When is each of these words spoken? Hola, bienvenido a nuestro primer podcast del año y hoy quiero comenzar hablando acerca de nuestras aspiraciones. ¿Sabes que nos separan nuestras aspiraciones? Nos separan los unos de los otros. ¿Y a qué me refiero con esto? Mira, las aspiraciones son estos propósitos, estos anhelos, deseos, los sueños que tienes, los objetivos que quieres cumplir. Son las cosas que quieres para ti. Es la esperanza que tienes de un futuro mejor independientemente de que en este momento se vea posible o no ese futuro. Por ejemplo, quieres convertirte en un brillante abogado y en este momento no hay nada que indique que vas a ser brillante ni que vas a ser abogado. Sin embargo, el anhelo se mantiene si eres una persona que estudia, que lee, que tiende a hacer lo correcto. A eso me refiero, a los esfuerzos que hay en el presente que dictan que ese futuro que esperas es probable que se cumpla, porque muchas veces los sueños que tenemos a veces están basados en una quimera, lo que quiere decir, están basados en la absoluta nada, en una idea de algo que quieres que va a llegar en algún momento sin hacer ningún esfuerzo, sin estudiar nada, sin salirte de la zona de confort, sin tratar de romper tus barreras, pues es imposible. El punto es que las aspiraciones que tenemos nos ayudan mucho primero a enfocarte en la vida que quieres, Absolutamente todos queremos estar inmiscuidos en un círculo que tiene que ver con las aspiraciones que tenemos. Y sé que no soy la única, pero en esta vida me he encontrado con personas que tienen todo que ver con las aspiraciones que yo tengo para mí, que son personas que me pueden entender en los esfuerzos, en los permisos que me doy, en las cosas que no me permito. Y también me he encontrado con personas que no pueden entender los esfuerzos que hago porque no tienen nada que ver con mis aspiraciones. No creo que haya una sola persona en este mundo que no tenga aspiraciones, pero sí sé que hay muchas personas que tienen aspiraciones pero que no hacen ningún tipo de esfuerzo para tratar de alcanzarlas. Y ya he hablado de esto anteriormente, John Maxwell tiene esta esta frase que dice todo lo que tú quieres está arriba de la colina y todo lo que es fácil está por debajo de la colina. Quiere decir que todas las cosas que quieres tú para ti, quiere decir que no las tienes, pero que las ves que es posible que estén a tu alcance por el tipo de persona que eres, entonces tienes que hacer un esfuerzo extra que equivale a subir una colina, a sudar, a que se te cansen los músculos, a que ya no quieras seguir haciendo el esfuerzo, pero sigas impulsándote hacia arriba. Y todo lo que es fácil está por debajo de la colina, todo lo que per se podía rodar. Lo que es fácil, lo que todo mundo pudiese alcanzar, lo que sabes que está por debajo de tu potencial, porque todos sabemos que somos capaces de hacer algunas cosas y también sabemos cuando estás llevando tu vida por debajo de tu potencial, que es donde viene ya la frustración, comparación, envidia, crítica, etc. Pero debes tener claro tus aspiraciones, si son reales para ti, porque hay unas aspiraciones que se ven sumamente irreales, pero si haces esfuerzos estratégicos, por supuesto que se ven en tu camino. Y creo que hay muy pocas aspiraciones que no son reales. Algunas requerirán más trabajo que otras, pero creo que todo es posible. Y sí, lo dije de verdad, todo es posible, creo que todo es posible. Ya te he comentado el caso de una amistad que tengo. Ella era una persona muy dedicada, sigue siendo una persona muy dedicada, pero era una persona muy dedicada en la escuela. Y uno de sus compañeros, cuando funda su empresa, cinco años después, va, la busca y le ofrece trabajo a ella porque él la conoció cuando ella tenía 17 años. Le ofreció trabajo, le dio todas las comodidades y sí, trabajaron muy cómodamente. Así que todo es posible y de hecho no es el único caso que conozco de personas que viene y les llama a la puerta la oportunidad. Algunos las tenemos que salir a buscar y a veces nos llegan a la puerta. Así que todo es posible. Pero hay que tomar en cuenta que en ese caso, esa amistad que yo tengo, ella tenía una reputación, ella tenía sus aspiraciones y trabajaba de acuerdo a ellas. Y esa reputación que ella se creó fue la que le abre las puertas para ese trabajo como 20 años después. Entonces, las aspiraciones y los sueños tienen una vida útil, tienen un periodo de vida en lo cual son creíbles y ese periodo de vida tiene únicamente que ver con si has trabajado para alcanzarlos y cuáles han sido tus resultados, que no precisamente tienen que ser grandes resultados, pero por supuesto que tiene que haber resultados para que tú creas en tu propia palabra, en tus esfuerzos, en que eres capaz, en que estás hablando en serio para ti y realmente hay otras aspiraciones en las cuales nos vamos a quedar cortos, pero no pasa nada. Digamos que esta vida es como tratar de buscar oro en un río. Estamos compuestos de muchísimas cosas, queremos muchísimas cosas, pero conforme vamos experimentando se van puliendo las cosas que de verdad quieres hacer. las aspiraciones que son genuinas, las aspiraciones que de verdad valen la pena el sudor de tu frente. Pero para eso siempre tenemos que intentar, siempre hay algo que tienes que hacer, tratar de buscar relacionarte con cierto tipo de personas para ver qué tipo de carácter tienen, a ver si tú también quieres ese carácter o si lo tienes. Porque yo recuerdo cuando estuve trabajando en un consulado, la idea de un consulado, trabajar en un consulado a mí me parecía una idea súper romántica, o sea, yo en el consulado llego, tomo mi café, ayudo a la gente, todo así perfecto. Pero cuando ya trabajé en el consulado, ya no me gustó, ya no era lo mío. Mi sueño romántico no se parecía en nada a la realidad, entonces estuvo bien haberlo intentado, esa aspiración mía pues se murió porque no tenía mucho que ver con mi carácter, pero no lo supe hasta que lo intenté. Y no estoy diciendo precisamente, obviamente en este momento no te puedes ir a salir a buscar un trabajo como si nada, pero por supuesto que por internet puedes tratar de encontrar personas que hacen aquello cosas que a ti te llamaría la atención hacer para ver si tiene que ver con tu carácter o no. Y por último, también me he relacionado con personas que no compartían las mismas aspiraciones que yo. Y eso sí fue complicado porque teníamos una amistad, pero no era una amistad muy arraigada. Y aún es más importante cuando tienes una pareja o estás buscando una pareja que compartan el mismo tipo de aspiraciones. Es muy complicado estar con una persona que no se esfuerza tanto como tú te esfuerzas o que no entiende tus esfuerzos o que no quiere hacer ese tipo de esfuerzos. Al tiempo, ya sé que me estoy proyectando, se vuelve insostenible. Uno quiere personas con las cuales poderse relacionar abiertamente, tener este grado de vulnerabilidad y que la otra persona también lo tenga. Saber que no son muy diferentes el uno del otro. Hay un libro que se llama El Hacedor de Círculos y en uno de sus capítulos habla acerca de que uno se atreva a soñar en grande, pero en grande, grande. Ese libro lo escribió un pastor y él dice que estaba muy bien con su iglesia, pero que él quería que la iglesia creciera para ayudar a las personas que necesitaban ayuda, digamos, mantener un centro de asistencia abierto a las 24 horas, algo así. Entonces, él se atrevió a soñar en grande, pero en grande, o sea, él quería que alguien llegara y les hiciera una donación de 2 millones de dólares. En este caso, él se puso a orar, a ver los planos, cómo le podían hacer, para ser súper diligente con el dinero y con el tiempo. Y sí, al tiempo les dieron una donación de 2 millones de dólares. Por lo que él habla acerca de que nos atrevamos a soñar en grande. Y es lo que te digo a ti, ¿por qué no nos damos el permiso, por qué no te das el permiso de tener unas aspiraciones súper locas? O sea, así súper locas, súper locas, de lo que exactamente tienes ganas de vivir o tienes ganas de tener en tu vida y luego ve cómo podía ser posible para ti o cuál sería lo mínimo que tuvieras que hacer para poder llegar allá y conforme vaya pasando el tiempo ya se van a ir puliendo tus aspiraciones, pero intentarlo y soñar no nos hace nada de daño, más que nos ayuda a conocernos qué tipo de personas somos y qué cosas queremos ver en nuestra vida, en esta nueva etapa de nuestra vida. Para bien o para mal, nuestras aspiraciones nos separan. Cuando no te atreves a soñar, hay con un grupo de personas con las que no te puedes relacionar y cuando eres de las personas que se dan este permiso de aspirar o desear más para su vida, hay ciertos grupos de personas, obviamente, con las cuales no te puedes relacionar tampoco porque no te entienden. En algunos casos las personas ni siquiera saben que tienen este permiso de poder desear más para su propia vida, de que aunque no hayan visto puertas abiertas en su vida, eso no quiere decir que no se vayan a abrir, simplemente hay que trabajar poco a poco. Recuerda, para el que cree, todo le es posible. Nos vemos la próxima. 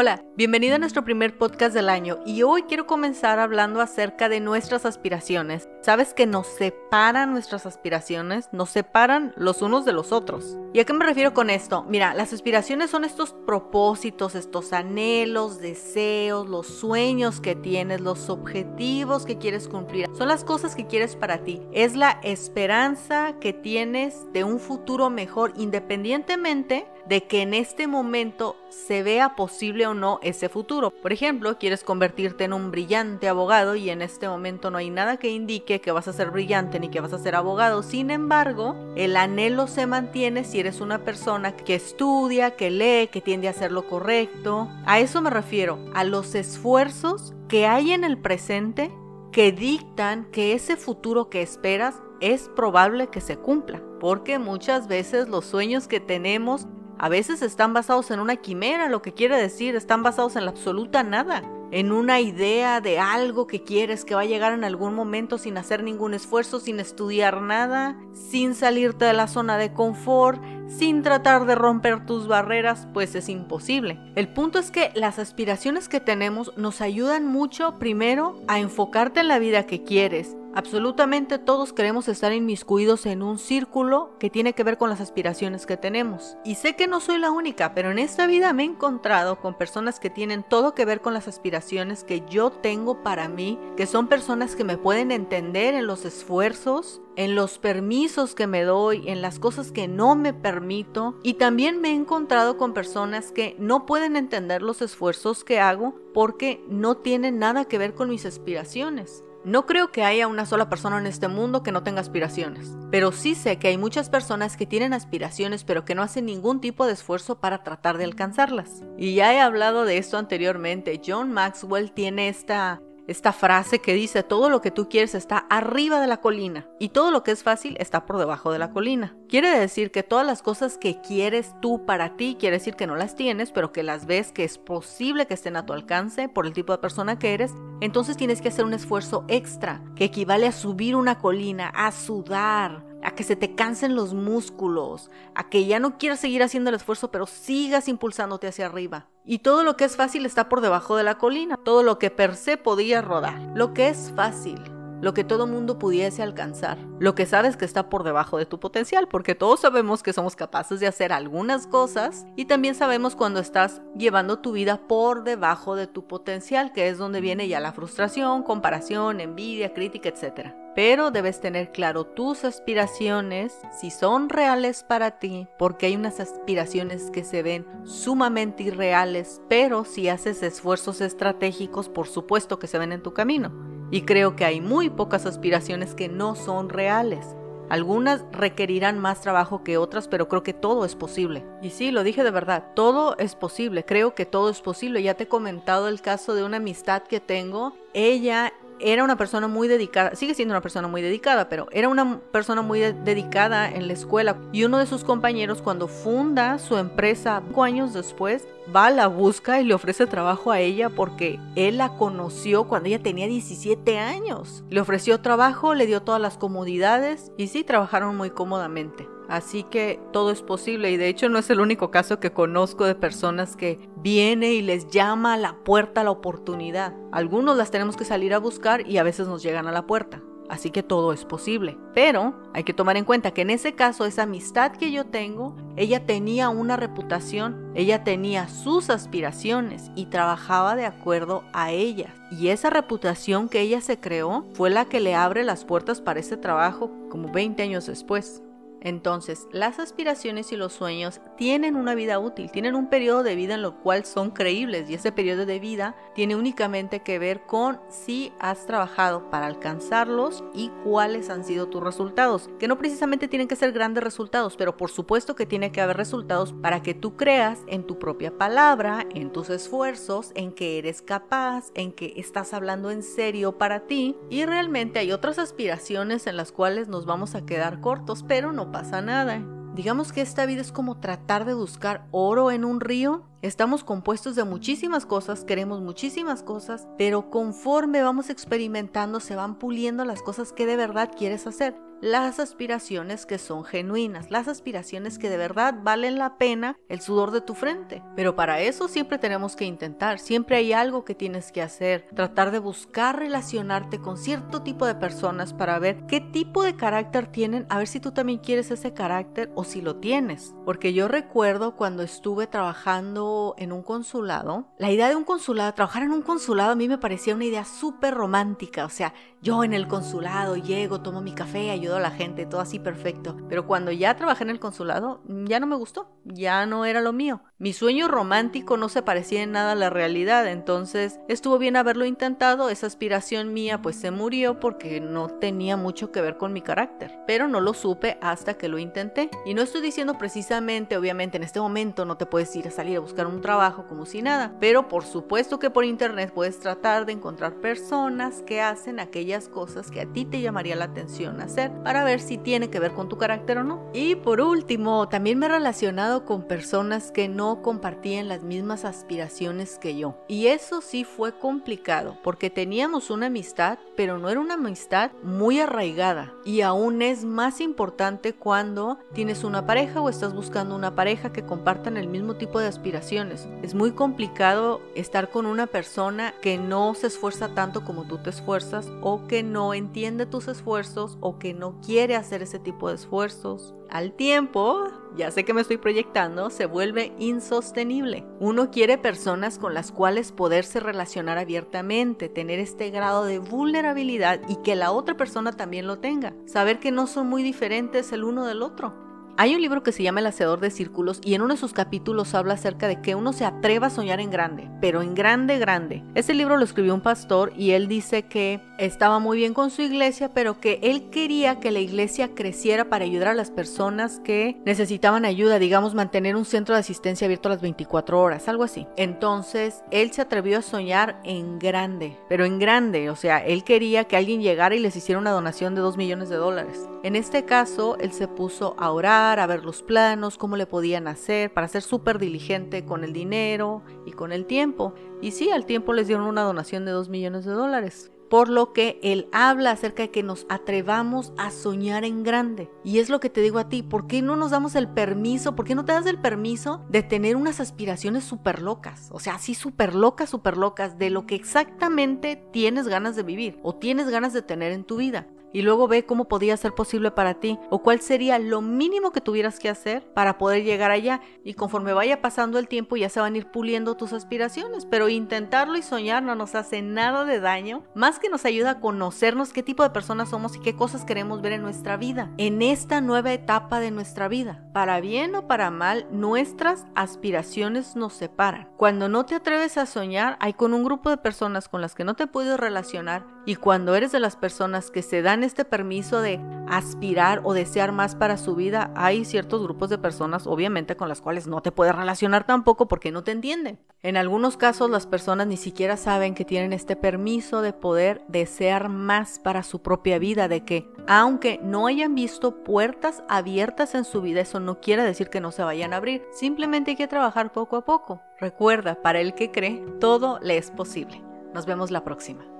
Hola, 0.00 0.22
bienvenido 0.36 0.76
a 0.76 0.78
nuestro 0.78 1.02
primer 1.02 1.36
podcast 1.36 1.74
del 1.74 1.88
año 1.88 2.20
y 2.24 2.44
hoy 2.44 2.62
quiero 2.62 2.86
comenzar 2.86 3.40
hablando 3.40 3.80
acerca 3.80 4.28
de 4.28 4.38
nuestras 4.38 4.86
aspiraciones. 4.86 5.68
¿Sabes 5.80 6.12
que 6.12 6.26
nos 6.26 6.46
separan 6.48 7.32
nuestras 7.32 7.64
aspiraciones? 7.64 8.48
Nos 8.52 8.70
separan 8.70 9.32
los 9.36 9.62
unos 9.62 9.84
de 9.84 9.92
los 9.92 10.10
otros. 10.10 10.56
¿Y 10.72 10.80
a 10.80 10.84
qué 10.84 10.92
me 10.92 11.06
refiero 11.06 11.32
con 11.32 11.50
esto? 11.50 11.84
Mira, 11.88 12.14
las 12.14 12.32
aspiraciones 12.32 12.90
son 12.90 13.04
estos 13.04 13.32
propósitos, 13.46 14.34
estos 14.34 14.72
anhelos, 14.72 15.60
deseos, 15.60 16.48
los 16.48 16.66
sueños 16.66 17.40
que 17.40 17.54
tienes, 17.54 18.00
los 18.00 18.28
objetivos 18.28 19.24
que 19.24 19.38
quieres 19.38 19.68
cumplir. 19.68 20.06
Son 20.16 20.26
las 20.26 20.42
cosas 20.42 20.74
que 20.74 20.88
quieres 20.88 21.14
para 21.14 21.44
ti. 21.44 21.62
Es 21.72 21.94
la 21.94 22.20
esperanza 22.22 23.36
que 23.40 23.52
tienes 23.52 24.30
de 24.32 24.42
un 24.42 24.58
futuro 24.58 25.10
mejor 25.10 25.52
independientemente 25.56 26.86
de 27.08 27.24
que 27.24 27.40
en 27.40 27.54
este 27.54 27.86
momento 27.86 28.56
se 28.68 29.02
vea 29.02 29.34
posible 29.34 29.86
o 29.86 29.94
no 29.94 30.18
ese 30.22 30.48
futuro. 30.48 30.90
Por 30.90 31.12
ejemplo, 31.12 31.58
quieres 31.58 31.82
convertirte 31.82 32.44
en 32.44 32.52
un 32.52 32.70
brillante 32.70 33.28
abogado 33.28 33.76
y 33.76 33.88
en 33.88 34.02
este 34.02 34.28
momento 34.28 34.70
no 34.70 34.78
hay 34.78 34.90
nada 34.90 35.16
que 35.16 35.30
indique 35.30 35.67
que 35.68 35.92
vas 35.92 36.08
a 36.08 36.12
ser 36.12 36.30
brillante 36.30 36.80
ni 36.80 36.88
que 36.88 37.00
vas 37.00 37.12
a 37.12 37.18
ser 37.18 37.36
abogado. 37.36 37.82
Sin 37.82 38.10
embargo, 38.10 38.74
el 38.96 39.16
anhelo 39.16 39.66
se 39.66 39.86
mantiene 39.86 40.44
si 40.44 40.58
eres 40.60 40.80
una 40.80 41.04
persona 41.04 41.54
que 41.54 41.74
estudia, 41.74 42.56
que 42.56 42.70
lee, 42.70 43.08
que 43.08 43.20
tiende 43.20 43.48
a 43.48 43.50
hacer 43.50 43.70
lo 43.70 43.86
correcto. 43.86 44.68
A 44.86 44.98
eso 45.00 45.20
me 45.20 45.30
refiero, 45.30 45.78
a 45.94 46.04
los 46.04 46.34
esfuerzos 46.34 47.34
que 47.48 47.66
hay 47.66 47.92
en 47.92 48.04
el 48.04 48.18
presente 48.18 48.90
que 49.32 49.52
dictan 49.52 50.24
que 50.32 50.54
ese 50.54 50.76
futuro 50.76 51.28
que 51.28 51.42
esperas 51.42 51.94
es 52.20 52.48
probable 52.56 53.08
que 53.08 53.20
se 53.20 53.36
cumpla, 53.36 53.82
porque 54.00 54.38
muchas 54.38 54.88
veces 54.88 55.28
los 55.28 55.44
sueños 55.44 55.86
que 55.86 56.00
tenemos 56.00 56.66
a 56.98 57.08
veces 57.08 57.42
están 57.42 57.72
basados 57.74 58.10
en 58.10 58.18
una 58.18 58.36
quimera, 58.36 58.88
lo 58.88 59.02
que 59.02 59.14
quiere 59.14 59.36
decir, 59.36 59.76
están 59.76 60.02
basados 60.02 60.34
en 60.34 60.44
la 60.44 60.50
absoluta 60.50 61.04
nada, 61.04 61.42
en 61.70 61.92
una 61.92 62.20
idea 62.20 62.80
de 62.80 62.98
algo 62.98 63.46
que 63.46 63.62
quieres 63.62 64.04
que 64.04 64.14
va 64.14 64.22
a 64.22 64.26
llegar 64.26 64.52
en 64.52 64.64
algún 64.64 64.94
momento 64.94 65.38
sin 65.38 65.58
hacer 65.58 65.82
ningún 65.82 66.14
esfuerzo, 66.14 66.60
sin 66.60 66.80
estudiar 66.80 67.42
nada, 67.42 67.96
sin 68.12 68.54
salirte 68.54 69.04
de 69.04 69.12
la 69.12 69.28
zona 69.28 69.58
de 69.58 69.72
confort, 69.72 70.42
sin 70.68 71.02
tratar 71.02 71.46
de 71.46 71.54
romper 71.54 72.06
tus 72.06 72.28
barreras, 72.28 72.86
pues 72.92 73.14
es 73.14 73.28
imposible. 73.28 73.98
El 74.14 74.28
punto 74.28 74.58
es 74.58 74.70
que 74.70 74.90
las 74.94 75.18
aspiraciones 75.18 75.88
que 75.88 76.00
tenemos 76.00 76.52
nos 76.56 76.80
ayudan 76.80 77.26
mucho 77.26 77.78
primero 77.78 78.40
a 78.48 78.58
enfocarte 78.58 79.20
en 79.20 79.28
la 79.28 79.38
vida 79.38 79.66
que 79.66 79.82
quieres, 79.82 80.36
Absolutamente 80.58 81.38
todos 81.38 81.72
queremos 81.72 82.08
estar 82.08 82.32
inmiscuidos 82.32 83.06
en 83.06 83.22
un 83.22 83.38
círculo 83.38 84.10
que 84.18 84.28
tiene 84.28 84.54
que 84.54 84.64
ver 84.64 84.76
con 84.76 84.90
las 84.90 85.00
aspiraciones 85.00 85.66
que 85.66 85.76
tenemos. 85.76 86.36
Y 86.44 86.56
sé 86.56 86.74
que 86.74 86.88
no 86.88 86.98
soy 86.98 87.18
la 87.18 87.30
única, 87.30 87.74
pero 87.74 87.92
en 87.92 88.00
esta 88.00 88.26
vida 88.26 88.52
me 88.52 88.64
he 88.64 88.66
encontrado 88.66 89.38
con 89.38 89.54
personas 89.56 90.00
que 90.00 90.10
tienen 90.10 90.42
todo 90.42 90.74
que 90.74 90.84
ver 90.84 91.00
con 91.00 91.14
las 91.14 91.28
aspiraciones 91.28 92.02
que 92.02 92.24
yo 92.28 92.50
tengo 92.50 93.04
para 93.04 93.28
mí, 93.28 93.56
que 93.76 93.86
son 93.86 94.08
personas 94.08 94.56
que 94.56 94.64
me 94.64 94.76
pueden 94.76 95.12
entender 95.12 95.74
en 95.74 95.86
los 95.86 96.04
esfuerzos, 96.04 97.00
en 97.14 97.36
los 97.36 97.60
permisos 97.60 98.34
que 98.34 98.48
me 98.48 98.64
doy, 98.64 99.08
en 99.08 99.22
las 99.22 99.38
cosas 99.38 99.70
que 99.70 99.86
no 99.86 100.16
me 100.16 100.34
permito. 100.34 101.20
Y 101.22 101.34
también 101.34 101.80
me 101.80 101.90
he 101.90 101.94
encontrado 101.94 102.58
con 102.58 102.74
personas 102.74 103.30
que 103.30 103.54
no 103.60 103.86
pueden 103.86 104.16
entender 104.16 104.62
los 104.62 104.82
esfuerzos 104.82 105.44
que 105.44 105.60
hago 105.60 105.94
porque 106.12 106.64
no 106.68 106.96
tienen 106.96 107.38
nada 107.38 107.66
que 107.66 107.78
ver 107.78 107.94
con 107.94 108.10
mis 108.10 108.26
aspiraciones. 108.26 109.22
No 109.44 109.66
creo 109.66 109.92
que 109.92 110.04
haya 110.04 110.26
una 110.26 110.46
sola 110.46 110.68
persona 110.68 110.98
en 110.98 111.06
este 111.06 111.28
mundo 111.28 111.62
que 111.62 111.72
no 111.72 111.82
tenga 111.82 112.00
aspiraciones, 112.00 112.76
pero 112.90 113.12
sí 113.12 113.34
sé 113.34 113.58
que 113.58 113.68
hay 113.68 113.78
muchas 113.78 114.10
personas 114.10 114.56
que 114.56 114.66
tienen 114.66 114.92
aspiraciones 114.92 115.64
pero 115.64 115.84
que 115.84 115.94
no 115.94 116.02
hacen 116.02 116.26
ningún 116.26 116.60
tipo 116.60 116.86
de 116.86 116.92
esfuerzo 116.92 117.40
para 117.40 117.62
tratar 117.62 117.98
de 117.98 118.04
alcanzarlas. 118.04 118.82
Y 118.96 119.14
ya 119.14 119.32
he 119.32 119.40
hablado 119.40 119.84
de 119.84 119.98
esto 119.98 120.18
anteriormente, 120.18 121.00
John 121.06 121.32
Maxwell 121.32 121.92
tiene 121.92 122.28
esta 122.28 122.82
esta 123.08 123.32
frase 123.32 123.80
que 123.80 123.94
dice 123.94 124.22
todo 124.22 124.50
lo 124.50 124.60
que 124.60 124.70
tú 124.70 124.88
quieres 124.88 125.14
está 125.14 125.38
arriba 125.38 126.00
de 126.00 126.06
la 126.06 126.18
colina 126.18 126.68
y 126.78 126.90
todo 126.90 127.10
lo 127.10 127.24
que 127.24 127.32
es 127.32 127.42
fácil 127.42 127.76
está 127.80 128.06
por 128.06 128.18
debajo 128.18 128.52
de 128.52 128.58
la 128.58 128.70
colina. 128.70 129.16
Quiere 129.28 129.58
decir 129.58 129.90
que 129.90 130.02
todas 130.02 130.26
las 130.26 130.42
cosas 130.42 130.78
que 130.78 131.00
quieres 131.00 131.54
tú 131.60 131.84
para 131.86 132.16
ti, 132.16 132.36
quiere 132.38 132.58
decir 132.58 132.76
que 132.76 132.86
no 132.86 132.96
las 132.96 133.16
tienes, 133.16 133.50
pero 133.50 133.72
que 133.72 133.82
las 133.82 134.06
ves 134.06 134.30
que 134.30 134.44
es 134.44 134.58
posible 134.58 135.26
que 135.26 135.34
estén 135.34 135.56
a 135.56 135.66
tu 135.66 135.72
alcance 135.72 136.28
por 136.28 136.46
el 136.46 136.52
tipo 136.52 136.72
de 136.72 136.78
persona 136.78 137.18
que 137.18 137.34
eres, 137.34 137.52
entonces 137.80 138.16
tienes 138.16 138.40
que 138.40 138.48
hacer 138.48 138.64
un 138.64 138.74
esfuerzo 138.74 139.24
extra 139.28 139.82
que 139.96 140.04
equivale 140.04 140.46
a 140.46 140.52
subir 140.52 140.94
una 140.94 141.18
colina, 141.18 141.68
a 141.74 141.92
sudar, 141.92 142.87
a 143.02 143.12
que 143.12 143.24
se 143.24 143.36
te 143.36 143.54
cansen 143.54 143.94
los 143.94 144.14
músculos, 144.14 145.10
a 145.34 145.48
que 145.48 145.66
ya 145.66 145.78
no 145.78 145.98
quieras 145.98 146.20
seguir 146.20 146.42
haciendo 146.42 146.70
el 146.70 146.76
esfuerzo, 146.76 147.10
pero 147.10 147.26
sigas 147.26 147.88
impulsándote 147.88 148.48
hacia 148.48 148.66
arriba. 148.66 149.06
Y 149.24 149.40
todo 149.40 149.62
lo 149.62 149.76
que 149.76 149.84
es 149.84 149.96
fácil 149.96 150.26
está 150.26 150.48
por 150.48 150.60
debajo 150.60 150.96
de 150.96 151.04
la 151.04 151.18
colina, 151.18 151.56
todo 151.56 151.82
lo 151.82 151.98
que 151.98 152.10
per 152.10 152.34
se 152.34 152.56
podía 152.56 153.02
rodar. 153.02 153.38
Lo 153.54 153.74
que 153.74 153.88
es 153.88 154.12
fácil, 154.16 154.58
lo 155.00 155.14
que 155.14 155.24
todo 155.24 155.46
mundo 155.46 155.78
pudiese 155.78 156.22
alcanzar, 156.22 156.78
lo 156.98 157.14
que 157.14 157.26
sabes 157.26 157.56
que 157.56 157.64
está 157.64 157.88
por 157.88 158.02
debajo 158.02 158.38
de 158.38 158.46
tu 158.46 158.58
potencial, 158.58 159.08
porque 159.08 159.34
todos 159.34 159.60
sabemos 159.60 160.02
que 160.02 160.12
somos 160.12 160.36
capaces 160.36 160.80
de 160.80 160.86
hacer 160.86 161.12
algunas 161.12 161.66
cosas 161.66 162.26
y 162.36 162.46
también 162.46 162.74
sabemos 162.74 163.14
cuando 163.14 163.40
estás 163.40 163.80
llevando 163.96 164.40
tu 164.40 164.52
vida 164.52 164.80
por 164.88 165.24
debajo 165.24 165.76
de 165.76 165.86
tu 165.86 166.06
potencial, 166.06 166.72
que 166.72 166.88
es 166.88 166.98
donde 166.98 167.20
viene 167.20 167.48
ya 167.48 167.60
la 167.60 167.72
frustración, 167.72 168.42
comparación, 168.42 169.20
envidia, 169.20 169.72
crítica, 169.72 170.08
etc. 170.08 170.52
Pero 170.74 171.10
debes 171.10 171.40
tener 171.40 171.72
claro 171.72 172.04
tus 172.04 172.44
aspiraciones, 172.44 173.58
si 173.72 173.90
son 173.90 174.28
reales 174.28 174.84
para 174.84 175.18
ti, 175.18 175.48
porque 175.58 175.86
hay 175.86 175.96
unas 175.96 176.20
aspiraciones 176.20 177.10
que 177.10 177.24
se 177.24 177.42
ven 177.42 177.66
sumamente 177.84 178.64
irreales, 178.64 179.40
pero 179.48 179.84
si 179.84 180.08
haces 180.08 180.42
esfuerzos 180.42 181.00
estratégicos, 181.00 181.88
por 181.88 182.06
supuesto 182.06 182.58
que 182.58 182.68
se 182.68 182.78
ven 182.78 182.92
en 182.92 183.02
tu 183.02 183.12
camino. 183.12 183.77
Y 183.90 184.02
creo 184.02 184.36
que 184.36 184.44
hay 184.44 184.60
muy 184.60 184.90
pocas 184.90 185.26
aspiraciones 185.26 185.94
que 185.94 186.08
no 186.08 186.34
son 186.34 186.68
reales. 186.68 187.24
Algunas 187.68 188.24
requerirán 188.32 188.98
más 188.98 189.20
trabajo 189.20 189.62
que 189.62 189.76
otras, 189.76 190.08
pero 190.08 190.28
creo 190.28 190.42
que 190.42 190.54
todo 190.54 190.84
es 190.84 190.94
posible. 190.94 191.44
Y 191.60 191.70
sí, 191.70 191.90
lo 191.90 192.02
dije 192.02 192.24
de 192.24 192.30
verdad, 192.30 192.72
todo 192.74 193.16
es 193.18 193.34
posible, 193.34 193.84
creo 193.84 194.14
que 194.14 194.24
todo 194.24 194.48
es 194.48 194.60
posible. 194.60 195.02
Ya 195.02 195.14
te 195.14 195.24
he 195.24 195.28
comentado 195.28 195.88
el 195.88 196.00
caso 196.00 196.34
de 196.34 196.44
una 196.44 196.56
amistad 196.56 197.02
que 197.02 197.20
tengo. 197.20 197.74
Ella 197.92 198.52
era 198.80 199.04
una 199.04 199.16
persona 199.16 199.48
muy 199.48 199.68
dedicada, 199.68 200.14
sigue 200.14 200.34
siendo 200.34 200.52
una 200.52 200.60
persona 200.60 200.88
muy 200.88 201.02
dedicada, 201.02 201.48
pero 201.48 201.68
era 201.70 201.88
una 201.88 202.20
persona 202.32 202.62
muy 202.62 202.80
dedicada 202.80 203.70
en 203.70 203.86
la 203.86 203.92
escuela. 203.92 204.36
Y 204.52 204.64
uno 204.64 204.78
de 204.78 204.86
sus 204.86 205.04
compañeros, 205.04 205.62
cuando 205.62 205.88
funda 205.88 206.58
su 206.58 206.76
empresa, 206.76 207.42
cinco 207.46 207.62
años 207.62 207.92
después, 207.92 208.46
va, 208.74 208.90
la 208.90 209.06
busca 209.06 209.60
y 209.60 209.64
le 209.64 209.74
ofrece 209.74 210.06
trabajo 210.06 210.52
a 210.52 210.60
ella 210.60 210.90
porque 210.90 211.40
él 211.56 211.78
la 211.78 211.90
conoció 211.96 212.64
cuando 212.64 212.88
ella 212.88 213.02
tenía 213.02 213.26
17 213.26 213.98
años. 213.98 214.64
Le 214.70 214.80
ofreció 214.80 215.20
trabajo, 215.20 215.74
le 215.74 215.86
dio 215.86 216.02
todas 216.02 216.20
las 216.20 216.36
comodidades 216.36 217.32
y 217.36 217.48
sí, 217.48 217.64
trabajaron 217.64 218.16
muy 218.16 218.30
cómodamente. 218.30 219.17
Así 219.28 219.62
que 219.62 220.00
todo 220.12 220.30
es 220.30 220.42
posible 220.42 220.90
y 220.90 220.96
de 220.96 221.08
hecho 221.08 221.28
no 221.28 221.38
es 221.38 221.50
el 221.50 221.60
único 221.60 221.90
caso 221.90 222.18
que 222.18 222.32
conozco 222.32 222.84
de 222.84 222.94
personas 222.94 223.56
que 223.56 223.78
viene 223.96 224.54
y 224.54 224.62
les 224.62 224.88
llama 224.88 225.34
a 225.34 225.36
la 225.36 225.54
puerta 225.64 226.02
la 226.02 226.10
oportunidad. 226.10 226.94
Algunos 227.12 227.56
las 227.56 227.70
tenemos 227.70 227.96
que 227.96 228.04
salir 228.04 228.32
a 228.32 228.38
buscar 228.38 228.88
y 228.88 228.96
a 228.96 229.02
veces 229.02 229.28
nos 229.28 229.42
llegan 229.42 229.66
a 229.66 229.72
la 229.72 229.86
puerta. 229.86 230.22
Así 230.48 230.70
que 230.70 230.82
todo 230.82 231.12
es 231.12 231.24
posible. 231.24 231.76
Pero 231.94 232.34
hay 232.54 232.64
que 232.64 232.72
tomar 232.72 232.96
en 232.96 233.04
cuenta 233.04 233.32
que 233.32 233.42
en 233.42 233.50
ese 233.50 233.74
caso, 233.74 234.06
esa 234.06 234.22
amistad 234.22 234.72
que 234.72 234.90
yo 234.90 235.04
tengo, 235.04 235.54
ella 235.76 236.06
tenía 236.06 236.48
una 236.48 236.76
reputación, 236.76 237.70
ella 237.74 238.02
tenía 238.02 238.48
sus 238.48 238.88
aspiraciones 238.88 239.90
y 239.94 240.06
trabajaba 240.06 240.74
de 240.74 240.86
acuerdo 240.86 241.44
a 241.52 241.70
ellas. 241.70 242.12
Y 242.30 242.48
esa 242.48 242.70
reputación 242.70 243.48
que 243.48 243.60
ella 243.60 243.80
se 243.80 244.00
creó 244.00 244.46
fue 244.54 244.70
la 244.70 244.86
que 244.86 245.00
le 245.00 245.14
abre 245.14 245.44
las 245.44 245.64
puertas 245.64 246.00
para 246.00 246.20
ese 246.20 246.36
trabajo 246.36 246.90
como 247.10 247.30
20 247.30 247.62
años 247.62 247.86
después. 247.86 248.42
Entonces, 248.80 249.46
las 249.52 249.78
aspiraciones 249.78 250.52
y 250.52 250.56
los 250.56 250.72
sueños 250.72 251.20
tienen 251.38 251.76
una 251.76 251.94
vida 251.94 252.18
útil, 252.18 252.50
tienen 252.50 252.74
un 252.74 252.90
periodo 252.90 253.22
de 253.22 253.36
vida 253.36 253.54
en 253.54 253.62
lo 253.62 253.76
cual 253.76 254.04
son 254.04 254.32
creíbles 254.32 254.90
y 254.90 254.94
ese 254.94 255.12
periodo 255.12 255.46
de 255.46 255.60
vida 255.60 255.94
tiene 256.12 256.34
únicamente 256.34 257.00
que 257.00 257.20
ver 257.20 257.42
con 257.42 257.80
si 257.88 258.32
has 258.40 258.66
trabajado 258.66 259.30
para 259.30 259.46
alcanzarlos 259.46 260.42
y 260.52 260.70
cuáles 260.82 261.30
han 261.30 261.44
sido 261.44 261.68
tus 261.68 261.80
resultados, 261.80 262.50
que 262.58 262.66
no 262.66 262.76
precisamente 262.76 263.28
tienen 263.28 263.46
que 263.46 263.54
ser 263.54 263.70
grandes 263.70 264.02
resultados, 264.02 264.56
pero 264.56 264.76
por 264.76 264.90
supuesto 264.90 265.36
que 265.36 265.46
tiene 265.46 265.70
que 265.70 265.80
haber 265.80 265.96
resultados 265.96 266.52
para 266.52 266.82
que 266.82 266.94
tú 266.94 267.16
creas 267.16 267.60
en 267.68 267.84
tu 267.86 268.00
propia 268.00 268.36
palabra, 268.36 269.06
en 269.14 269.30
tus 269.30 269.48
esfuerzos, 269.48 270.32
en 270.34 270.52
que 270.52 270.78
eres 270.78 271.02
capaz, 271.02 271.70
en 271.74 271.92
que 271.92 272.14
estás 272.16 272.52
hablando 272.52 272.90
en 272.90 273.04
serio 273.04 273.58
para 273.58 273.86
ti 273.86 274.16
y 274.28 274.44
realmente 274.44 274.98
hay 274.98 275.12
otras 275.12 275.38
aspiraciones 275.38 276.26
en 276.26 276.36
las 276.36 276.50
cuales 276.50 276.88
nos 276.88 277.06
vamos 277.06 277.36
a 277.36 277.46
quedar 277.46 277.80
cortos, 277.80 278.24
pero 278.26 278.52
no 278.52 278.72
pasa 278.72 279.00
nada. 279.00 279.57
Digamos 279.78 280.12
que 280.12 280.22
esta 280.22 280.44
vida 280.44 280.60
es 280.60 280.72
como 280.72 280.96
tratar 280.96 281.44
de 281.44 281.54
buscar 281.54 282.04
oro 282.10 282.50
en 282.50 282.64
un 282.64 282.80
río. 282.80 283.22
Estamos 283.40 283.84
compuestos 283.84 284.34
de 284.34 284.42
muchísimas 284.42 285.06
cosas, 285.06 285.44
queremos 285.44 285.80
muchísimas 285.80 286.42
cosas, 286.42 286.88
pero 286.98 287.30
conforme 287.30 288.02
vamos 288.02 288.30
experimentando 288.30 289.20
se 289.20 289.36
van 289.36 289.60
puliendo 289.60 290.04
las 290.04 290.22
cosas 290.22 290.52
que 290.52 290.66
de 290.66 290.76
verdad 290.76 291.12
quieres 291.16 291.46
hacer. 291.46 291.76
las 292.00 292.38
aspiraciones 292.38 293.26
que 293.26 293.38
son 293.38 293.64
genuinas, 293.64 294.30
las 294.30 294.48
aspiraciones 294.48 295.18
que 295.18 295.30
de 295.30 295.36
verdad 295.36 295.74
valen 295.82 296.18
la 296.18 296.38
pena 296.38 296.76
el 296.88 297.00
sudor 297.00 297.30
de 297.30 297.40
tu 297.40 297.54
frente. 297.54 298.02
Pero 298.14 298.36
para 298.36 298.60
eso 298.60 298.88
siempre 298.88 299.18
tenemos 299.18 299.56
que 299.56 299.64
intentar, 299.64 300.18
siempre 300.18 300.56
hay 300.56 300.72
algo 300.72 301.04
que 301.04 301.14
tienes 301.14 301.52
que 301.52 301.62
hacer, 301.62 302.06
tratar 302.14 302.50
de 302.50 302.58
buscar 302.58 303.18
relacionarte 303.18 304.00
con 304.00 304.16
cierto 304.16 304.62
tipo 304.62 304.86
de 304.86 304.94
personas 304.94 305.52
para 305.52 305.78
ver 305.78 306.06
qué 306.06 306.20
tipo 306.20 306.62
de 306.62 306.76
carácter 306.76 307.26
tienen, 307.26 307.66
a 307.68 307.78
ver 307.78 307.88
si 307.88 308.00
tú 308.00 308.12
también 308.12 308.38
quieres 308.38 308.70
ese 308.70 308.92
carácter 308.92 309.50
o 309.54 309.64
si 309.64 309.80
lo 309.80 309.96
tienes. 309.96 310.54
Porque 310.64 310.92
yo 310.92 311.08
recuerdo 311.08 311.76
cuando 311.76 312.02
estuve 312.02 312.46
trabajando 312.46 313.26
en 313.58 313.72
un 313.72 313.82
consulado, 313.82 314.66
la 314.78 314.90
idea 314.90 315.08
de 315.08 315.16
un 315.16 315.24
consulado, 315.24 315.74
trabajar 315.74 316.02
en 316.02 316.12
un 316.12 316.22
consulado 316.22 316.72
a 316.72 316.74
mí 316.74 316.88
me 316.88 316.98
parecía 316.98 317.34
una 317.34 317.44
idea 317.44 317.64
súper 317.64 318.14
romántica, 318.14 318.84
o 318.84 318.90
sea, 318.90 319.12
yo 319.40 319.62
en 319.62 319.72
el 319.72 319.86
consulado 319.86 320.56
llego, 320.56 321.00
tomo 321.00 321.20
mi 321.20 321.32
café, 321.32 321.70
ayudo 321.70 321.96
a 321.96 322.00
la 322.00 322.10
gente, 322.10 322.44
todo 322.44 322.60
así 322.60 322.80
perfecto. 322.80 323.36
Pero 323.48 323.66
cuando 323.66 323.92
ya 323.92 324.16
trabajé 324.16 324.42
en 324.44 324.50
el 324.50 324.58
consulado, 324.58 325.20
ya 325.26 325.60
no 325.60 325.66
me 325.66 325.76
gustó, 325.76 326.10
ya 326.24 326.66
no 326.66 326.84
era 326.84 327.00
lo 327.00 327.12
mío. 327.12 327.42
Mi 327.58 327.72
sueño 327.72 328.08
romántico 328.08 328.76
no 328.76 328.88
se 328.88 329.02
parecía 329.02 329.42
en 329.42 329.52
nada 329.52 329.72
a 329.72 329.76
la 329.76 329.90
realidad, 329.90 330.46
entonces 330.48 331.20
estuvo 331.28 331.58
bien 331.58 331.76
haberlo 331.76 332.04
intentado, 332.04 332.68
esa 332.68 332.86
aspiración 332.86 333.52
mía 333.52 333.80
pues 333.80 333.96
se 333.96 334.10
murió 334.10 334.58
porque 334.58 335.00
no 335.00 335.28
tenía 335.28 335.76
mucho 335.76 336.10
que 336.10 336.20
ver 336.20 336.36
con 336.36 336.52
mi 336.52 336.62
carácter, 336.62 337.18
pero 337.26 337.46
no 337.48 337.60
lo 337.60 337.74
supe 337.74 338.18
hasta 338.20 338.54
que 338.54 338.68
lo 338.68 338.78
intenté. 338.78 339.30
Y 339.46 339.54
no 339.54 339.62
estoy 339.62 339.82
diciendo 339.82 340.18
precisamente, 340.18 340.96
obviamente 340.96 341.36
en 341.36 341.44
este 341.44 341.60
momento 341.60 342.04
no 342.04 342.16
te 342.16 342.26
puedes 342.26 342.54
ir 342.56 342.66
a 342.66 342.72
salir 342.72 342.96
a 342.96 343.00
buscar 343.00 343.26
un 343.26 343.40
trabajo 343.40 343.86
como 343.86 344.04
si 344.04 344.20
nada, 344.20 344.52
pero 344.58 344.88
por 344.88 345.04
supuesto 345.04 345.58
que 345.60 345.70
por 345.70 345.84
internet 345.84 346.32
puedes 346.34 346.58
tratar 346.58 347.06
de 347.06 347.12
encontrar 347.12 347.54
personas 347.60 348.42
que 348.42 348.60
hacen 348.60 348.98
aquello 348.98 349.27
cosas 349.52 349.90
que 349.90 350.00
a 350.00 350.06
ti 350.06 350.24
te 350.24 350.40
llamaría 350.40 350.74
la 350.74 350.86
atención 350.86 351.40
hacer 351.40 351.70
para 351.84 352.02
ver 352.02 352.20
si 352.20 352.38
tiene 352.38 352.70
que 352.70 352.80
ver 352.80 352.92
con 352.92 353.08
tu 353.08 353.18
carácter 353.18 353.58
o 353.58 353.64
no. 353.64 353.90
Y 353.92 354.14
por 354.14 354.40
último, 354.40 355.08
también 355.08 355.38
me 355.38 355.46
he 355.46 355.50
relacionado 355.50 356.24
con 356.24 356.44
personas 356.44 357.12
que 357.12 357.28
no 357.28 357.60
compartían 357.60 358.28
las 358.28 358.42
mismas 358.42 358.86
aspiraciones 358.86 359.78
que 359.78 359.96
yo. 359.96 360.16
Y 360.28 360.46
eso 360.46 360.80
sí 360.80 361.04
fue 361.04 361.38
complicado 361.38 362.16
porque 362.22 362.48
teníamos 362.48 363.10
una 363.10 363.26
amistad, 363.26 363.78
pero 363.96 364.18
no 364.18 364.30
era 364.30 364.40
una 364.40 364.54
amistad 364.54 365.10
muy 365.22 365.60
arraigada. 365.60 366.32
Y 366.46 366.62
aún 366.62 367.02
es 367.02 367.24
más 367.24 367.60
importante 367.60 368.32
cuando 368.32 368.98
tienes 369.12 369.44
una 369.44 369.66
pareja 369.66 370.00
o 370.00 370.08
estás 370.08 370.34
buscando 370.34 370.74
una 370.74 370.94
pareja 370.94 371.32
que 371.32 371.44
compartan 371.44 371.98
el 371.98 372.08
mismo 372.08 372.36
tipo 372.36 372.60
de 372.60 372.66
aspiraciones. 372.66 373.46
Es 373.62 373.74
muy 373.74 373.92
complicado 373.92 374.80
estar 374.94 375.28
con 375.28 375.44
una 375.44 375.66
persona 375.66 376.32
que 376.40 376.56
no 376.56 376.94
se 376.94 377.08
esfuerza 377.08 377.54
tanto 377.54 377.84
como 377.84 378.04
tú 378.04 378.18
te 378.18 378.30
esfuerzas 378.30 378.88
o 379.02 379.17
que 379.26 379.42
no 379.42 379.74
entiende 379.74 380.26
tus 380.26 380.48
esfuerzos 380.48 381.18
o 381.20 381.38
que 381.38 381.54
no 381.54 381.80
quiere 381.80 382.16
hacer 382.16 382.42
ese 382.42 382.58
tipo 382.58 382.88
de 382.88 382.94
esfuerzos. 382.94 383.74
Al 383.90 384.12
tiempo, 384.12 384.88
ya 385.16 385.30
sé 385.30 385.44
que 385.44 385.54
me 385.54 385.62
estoy 385.62 385.78
proyectando, 385.78 386.50
se 386.50 386.66
vuelve 386.66 387.12
insostenible. 387.18 388.24
Uno 388.38 388.70
quiere 388.70 388.98
personas 388.98 389.58
con 389.58 389.72
las 389.72 389.92
cuales 389.92 390.30
poderse 390.30 390.78
relacionar 390.78 391.38
abiertamente, 391.38 392.28
tener 392.28 392.60
este 392.60 392.90
grado 392.90 393.24
de 393.24 393.38
vulnerabilidad 393.38 394.40
y 394.48 394.56
que 394.56 394.76
la 394.76 394.92
otra 394.92 395.16
persona 395.16 395.52
también 395.52 395.86
lo 395.86 395.98
tenga. 395.98 396.34
Saber 396.46 396.80
que 396.80 396.92
no 396.92 397.06
son 397.06 397.28
muy 397.28 397.42
diferentes 397.42 398.12
el 398.12 398.24
uno 398.24 398.44
del 398.44 398.62
otro. 398.62 399.07
Hay 399.40 399.54
un 399.54 399.60
libro 399.60 399.84
que 399.84 399.92
se 399.92 400.02
llama 400.02 400.18
El 400.18 400.26
Hacedor 400.26 400.58
de 400.58 400.68
Círculos 400.68 401.20
y 401.22 401.34
en 401.34 401.42
uno 401.42 401.54
de 401.54 401.60
sus 401.60 401.72
capítulos 401.72 402.34
habla 402.34 402.54
acerca 402.54 402.88
de 402.88 403.00
que 403.00 403.14
uno 403.14 403.32
se 403.32 403.44
atreva 403.44 403.86
a 403.86 403.90
soñar 403.90 404.18
en 404.18 404.30
grande, 404.32 404.68
pero 404.80 405.00
en 405.00 405.14
grande, 405.14 405.60
grande. 405.60 406.02
Ese 406.16 406.34
libro 406.34 406.56
lo 406.56 406.64
escribió 406.64 406.92
un 406.92 407.02
pastor 407.02 407.52
y 407.56 407.70
él 407.70 407.86
dice 407.86 408.24
que 408.24 408.60
estaba 408.78 409.20
muy 409.20 409.36
bien 409.38 409.54
con 409.54 409.70
su 409.70 409.82
iglesia, 409.82 410.34
pero 410.34 410.58
que 410.58 410.80
él 410.82 411.08
quería 411.10 411.60
que 411.60 411.70
la 411.70 411.78
iglesia 411.78 412.34
creciera 412.34 412.86
para 412.86 413.04
ayudar 413.04 413.28
a 413.28 413.34
las 413.34 413.52
personas 413.52 414.18
que 414.24 414.60
necesitaban 414.66 415.24
ayuda, 415.24 415.60
digamos, 415.60 415.94
mantener 415.94 416.34
un 416.34 416.44
centro 416.44 416.74
de 416.74 416.80
asistencia 416.80 417.26
abierto 417.26 417.48
a 417.48 417.52
las 417.52 417.62
24 417.62 418.20
horas, 418.20 418.48
algo 418.48 418.64
así. 418.64 418.88
Entonces, 418.96 419.84
él 419.92 420.10
se 420.10 420.20
atrevió 420.20 420.58
a 420.58 420.62
soñar 420.62 421.20
en 421.22 421.60
grande, 421.60 422.18
pero 422.28 422.44
en 422.44 422.58
grande, 422.58 423.08
o 423.08 423.14
sea, 423.14 423.38
él 423.38 423.62
quería 423.62 424.02
que 424.02 424.16
alguien 424.16 424.42
llegara 424.42 424.74
y 424.74 424.80
les 424.80 424.96
hiciera 424.96 425.20
una 425.20 425.30
donación 425.30 425.76
de 425.76 425.80
2 425.80 425.96
millones 425.96 426.28
de 426.28 426.34
dólares. 426.34 426.88
En 427.04 427.14
este 427.14 427.44
caso, 427.44 427.96
él 428.00 428.10
se 428.10 428.26
puso 428.26 428.74
a 428.78 428.90
orar, 428.90 429.27
a 429.36 429.46
ver 429.46 429.64
los 429.64 429.82
planos, 429.82 430.38
cómo 430.38 430.56
le 430.56 430.66
podían 430.66 431.06
hacer, 431.06 431.52
para 431.52 431.68
ser 431.68 431.82
súper 431.82 432.18
diligente 432.18 432.84
con 432.84 433.04
el 433.04 433.12
dinero 433.12 433.82
y 434.06 434.12
con 434.12 434.32
el 434.32 434.46
tiempo. 434.46 434.94
Y 435.20 435.32
sí, 435.32 435.50
al 435.50 435.66
tiempo 435.66 435.92
les 435.92 436.06
dieron 436.06 436.26
una 436.26 436.42
donación 436.42 436.84
de 436.84 436.92
2 436.92 437.08
millones 437.10 437.44
de 437.44 437.52
dólares. 437.52 438.10
Por 438.30 438.48
lo 438.48 438.72
que 438.72 439.00
él 439.02 439.28
habla 439.32 439.70
acerca 439.70 440.02
de 440.02 440.10
que 440.10 440.22
nos 440.22 440.46
atrevamos 440.50 441.32
a 441.38 441.50
soñar 441.50 442.04
en 442.04 442.22
grande. 442.22 442.70
Y 442.84 442.98
es 442.98 443.08
lo 443.08 443.20
que 443.20 443.30
te 443.30 443.40
digo 443.40 443.58
a 443.58 443.68
ti, 443.68 443.82
¿por 443.82 444.06
qué 444.06 444.20
no 444.20 444.36
nos 444.36 444.50
damos 444.50 444.74
el 444.74 444.88
permiso, 444.88 445.56
por 445.56 445.64
qué 445.64 445.74
no 445.74 445.84
te 445.84 445.92
das 445.92 446.06
el 446.06 446.20
permiso 446.20 446.84
de 446.90 447.02
tener 447.02 447.36
unas 447.36 447.60
aspiraciones 447.60 448.24
súper 448.24 448.60
locas? 448.60 449.08
O 449.12 449.18
sea, 449.18 449.34
así 449.36 449.54
súper 449.54 449.94
locas, 449.94 450.30
súper 450.30 450.56
locas, 450.56 450.98
de 450.98 451.10
lo 451.10 451.26
que 451.26 451.34
exactamente 451.34 452.36
tienes 452.52 452.86
ganas 452.86 453.16
de 453.16 453.22
vivir 453.22 453.58
o 453.62 453.74
tienes 453.74 454.08
ganas 454.10 454.32
de 454.32 454.42
tener 454.42 454.72
en 454.72 454.84
tu 454.84 454.96
vida 454.96 455.26
y 455.52 455.62
luego 455.62 455.88
ve 455.88 456.04
cómo 456.04 456.26
podía 456.26 456.56
ser 456.56 456.74
posible 456.74 457.10
para 457.10 457.34
ti 457.34 457.58
o 457.70 457.82
cuál 457.82 458.00
sería 458.00 458.38
lo 458.38 458.60
mínimo 458.60 459.12
que 459.12 459.20
tuvieras 459.20 459.58
que 459.58 459.68
hacer 459.68 460.02
para 460.14 460.38
poder 460.38 460.64
llegar 460.64 460.90
allá 460.90 461.20
y 461.44 461.54
conforme 461.54 461.92
vaya 461.92 462.20
pasando 462.20 462.58
el 462.58 462.68
tiempo 462.68 462.96
ya 462.96 463.08
se 463.08 463.20
van 463.20 463.34
a 463.34 463.38
ir 463.38 463.50
puliendo 463.50 463.96
tus 463.96 464.12
aspiraciones, 464.12 464.86
pero 464.86 465.08
intentarlo 465.08 465.78
y 465.78 465.82
soñar 465.82 466.22
no 466.22 466.34
nos 466.34 466.54
hace 466.54 466.82
nada 466.82 467.24
de 467.24 467.40
daño, 467.40 467.84
más 467.94 468.18
que 468.18 468.28
nos 468.28 468.44
ayuda 468.44 468.72
a 468.72 468.80
conocernos 468.80 469.52
qué 469.52 469.62
tipo 469.62 469.82
de 469.82 469.90
personas 469.90 470.30
somos 470.30 470.56
y 470.56 470.60
qué 470.60 470.74
cosas 470.74 471.04
queremos 471.04 471.40
ver 471.40 471.52
en 471.52 471.62
nuestra 471.62 471.96
vida, 471.96 472.30
en 472.38 472.62
esta 472.62 473.00
nueva 473.00 473.32
etapa 473.32 473.80
de 473.80 473.90
nuestra 473.90 474.28
vida. 474.28 474.64
Para 474.72 475.00
bien 475.00 475.34
o 475.34 475.46
para 475.46 475.70
mal, 475.70 476.06
nuestras 476.10 476.86
aspiraciones 476.94 477.96
nos 477.96 478.12
separan. 478.12 478.68
Cuando 478.76 479.08
no 479.08 479.24
te 479.24 479.34
atreves 479.34 479.78
a 479.78 479.86
soñar, 479.86 480.36
hay 480.40 480.52
con 480.52 480.74
un 480.74 480.84
grupo 480.84 481.10
de 481.10 481.16
personas 481.16 481.68
con 481.68 481.80
las 481.80 481.94
que 481.94 482.04
no 482.04 482.14
te 482.14 482.26
puedes 482.26 482.58
relacionar 482.58 483.24
y 483.48 483.56
cuando 483.56 483.94
eres 483.94 484.12
de 484.12 484.20
las 484.20 484.36
personas 484.36 484.90
que 484.90 485.00
se 485.00 485.22
dan 485.22 485.42
este 485.42 485.64
permiso 485.64 486.20
de 486.20 486.38
aspirar 486.68 487.40
o 487.44 487.54
desear 487.54 487.92
más 487.92 488.14
para 488.14 488.36
su 488.36 488.54
vida, 488.54 488.92
hay 488.94 489.24
ciertos 489.24 489.62
grupos 489.62 489.88
de 489.88 489.96
personas, 489.96 490.46
obviamente, 490.46 490.98
con 490.98 491.08
las 491.08 491.22
cuales 491.22 491.46
no 491.46 491.62
te 491.62 491.72
puedes 491.72 491.94
relacionar 491.94 492.44
tampoco 492.44 492.88
porque 492.88 493.10
no 493.10 493.24
te 493.24 493.30
entienden. 493.30 493.78
En 494.02 494.18
algunos 494.18 494.58
casos 494.58 494.90
las 494.90 495.06
personas 495.06 495.46
ni 495.46 495.56
siquiera 495.56 495.96
saben 495.96 496.34
que 496.34 496.44
tienen 496.44 496.74
este 496.74 496.94
permiso 496.94 497.62
de 497.62 497.72
poder 497.72 498.20
desear 498.28 498.90
más 498.90 499.38
para 499.38 499.62
su 499.62 499.80
propia 499.80 500.18
vida, 500.18 500.46
de 500.46 500.66
que 500.66 500.86
aunque 501.06 501.58
no 501.62 501.86
hayan 501.86 502.14
visto 502.14 502.62
puertas 502.62 503.22
abiertas 503.30 503.94
en 503.94 504.04
su 504.04 504.20
vida, 504.20 504.42
eso 504.42 504.60
no 504.60 504.78
quiere 504.78 505.04
decir 505.04 505.30
que 505.30 505.40
no 505.40 505.52
se 505.52 505.62
vayan 505.62 505.94
a 505.94 505.96
abrir, 505.96 506.22
simplemente 506.32 506.90
hay 506.90 506.96
que 506.98 507.08
trabajar 507.08 507.50
poco 507.50 507.76
a 507.76 507.86
poco. 507.86 508.20
Recuerda, 508.38 509.00
para 509.00 509.20
el 509.20 509.32
que 509.32 509.50
cree, 509.50 509.82
todo 510.00 510.38
le 510.42 510.58
es 510.58 510.70
posible. 510.70 511.22
Nos 511.54 511.64
vemos 511.64 511.90
la 511.90 512.04
próxima. 512.04 512.57